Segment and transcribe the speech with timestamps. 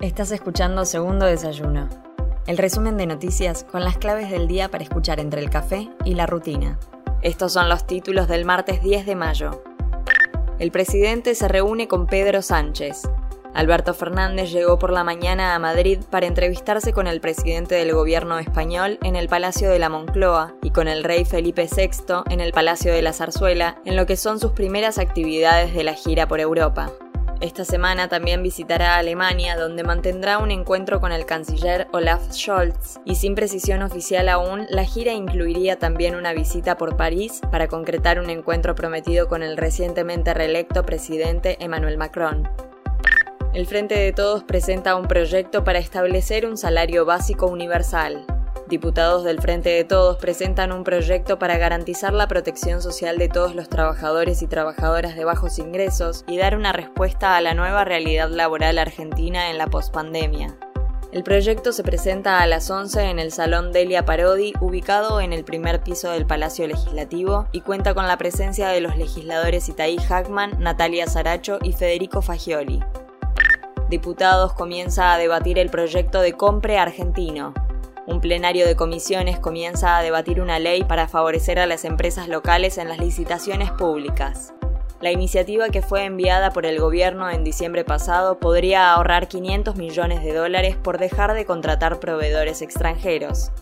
[0.00, 1.86] Estás escuchando Segundo Desayuno,
[2.46, 6.14] el resumen de noticias con las claves del día para escuchar entre el café y
[6.14, 6.78] la rutina.
[7.20, 9.62] Estos son los títulos del martes 10 de mayo.
[10.58, 13.02] El presidente se reúne con Pedro Sánchez.
[13.52, 18.38] Alberto Fernández llegó por la mañana a Madrid para entrevistarse con el presidente del gobierno
[18.38, 22.52] español en el Palacio de la Moncloa y con el rey Felipe VI en el
[22.52, 26.40] Palacio de la Zarzuela, en lo que son sus primeras actividades de la gira por
[26.40, 26.90] Europa.
[27.40, 33.14] Esta semana también visitará Alemania, donde mantendrá un encuentro con el canciller Olaf Scholz, y
[33.14, 38.28] sin precisión oficial aún, la gira incluiría también una visita por París para concretar un
[38.28, 42.46] encuentro prometido con el recientemente reelecto presidente Emmanuel Macron.
[43.54, 48.26] El Frente de Todos presenta un proyecto para establecer un salario básico universal.
[48.70, 53.56] Diputados del Frente de Todos presentan un proyecto para garantizar la protección social de todos
[53.56, 58.30] los trabajadores y trabajadoras de bajos ingresos y dar una respuesta a la nueva realidad
[58.30, 60.56] laboral argentina en la pospandemia.
[61.10, 65.42] El proyecto se presenta a las 11 en el Salón Delia Parodi, ubicado en el
[65.42, 70.60] primer piso del Palacio Legislativo, y cuenta con la presencia de los legisladores Itaí Hackman,
[70.60, 72.78] Natalia Saracho y Federico Fagioli.
[73.88, 77.52] Diputados comienza a debatir el proyecto de Compre Argentino,
[78.10, 82.76] un plenario de comisiones comienza a debatir una ley para favorecer a las empresas locales
[82.76, 84.52] en las licitaciones públicas.
[85.00, 90.22] La iniciativa que fue enviada por el gobierno en diciembre pasado podría ahorrar 500 millones
[90.22, 93.52] de dólares por dejar de contratar proveedores extranjeros.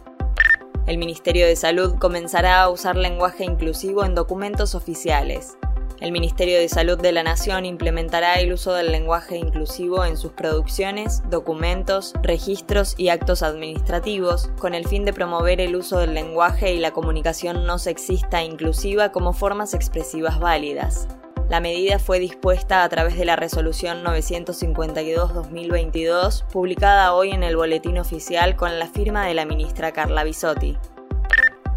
[0.87, 5.59] El Ministerio de Salud comenzará a usar lenguaje inclusivo en documentos oficiales.
[6.01, 10.31] El Ministerio de Salud de la Nación implementará el uso del lenguaje inclusivo en sus
[10.31, 16.73] producciones, documentos, registros y actos administrativos, con el fin de promover el uso del lenguaje
[16.73, 21.09] y la comunicación no sexista inclusiva como formas expresivas válidas.
[21.49, 27.99] La medida fue dispuesta a través de la Resolución 952-2022, publicada hoy en el Boletín
[27.99, 30.79] Oficial con la firma de la ministra Carla Bisotti.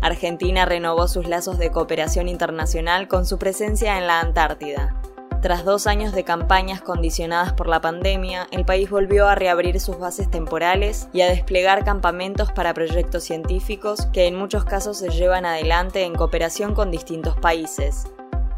[0.01, 4.95] Argentina renovó sus lazos de cooperación internacional con su presencia en la Antártida.
[5.41, 9.97] Tras dos años de campañas condicionadas por la pandemia, el país volvió a reabrir sus
[9.97, 15.45] bases temporales y a desplegar campamentos para proyectos científicos que en muchos casos se llevan
[15.45, 18.05] adelante en cooperación con distintos países.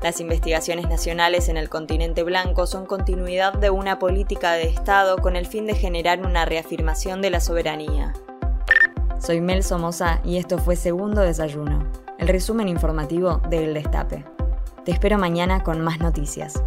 [0.01, 5.37] Las investigaciones nacionales en el continente blanco son continuidad de una política de Estado con
[5.37, 8.13] el fin de generar una reafirmación de la soberanía.
[9.25, 11.87] Soy Mel Somoza y esto fue Segundo Desayuno,
[12.19, 14.25] el resumen informativo de El Destape.
[14.83, 16.61] Te espero mañana con más noticias.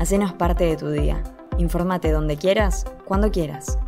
[0.00, 1.22] Hacenos parte de tu día.
[1.58, 3.78] Infórmate donde quieras, cuando quieras.